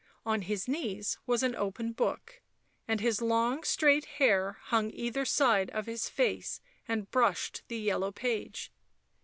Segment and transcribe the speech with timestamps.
[0.25, 2.41] On his knees was an open book,
[2.87, 8.11] and his long straight hair hung either side of his face and brushed the yellow
[8.11, 8.71] page.